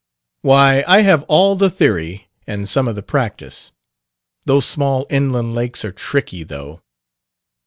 [0.41, 3.69] "Why, I have all the theory and some of the practice.
[4.47, 6.81] Those small inland lakes are tricky, though."